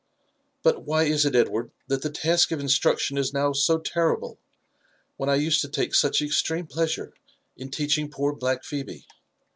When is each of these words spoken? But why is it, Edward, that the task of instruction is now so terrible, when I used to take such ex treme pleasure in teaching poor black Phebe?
But 0.63 0.81
why 0.81 1.03
is 1.03 1.27
it, 1.27 1.35
Edward, 1.35 1.69
that 1.87 2.01
the 2.01 2.09
task 2.09 2.51
of 2.51 2.59
instruction 2.59 3.19
is 3.19 3.33
now 3.35 3.53
so 3.53 3.77
terrible, 3.77 4.39
when 5.15 5.29
I 5.29 5.35
used 5.35 5.61
to 5.61 5.69
take 5.69 5.93
such 5.93 6.23
ex 6.23 6.41
treme 6.41 6.67
pleasure 6.67 7.13
in 7.55 7.69
teaching 7.69 8.09
poor 8.09 8.33
black 8.33 8.63
Phebe? 8.63 9.05